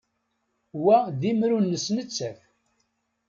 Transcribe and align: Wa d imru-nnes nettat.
Wa 0.83 0.97
d 1.19 1.21
imru-nnes 1.31 1.85
nettat. 1.95 2.41